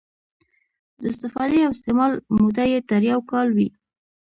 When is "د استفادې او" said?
0.99-1.71